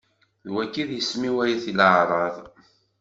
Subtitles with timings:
[0.45, 2.35] D wagi i d isem-iw ay at leɛraḍ.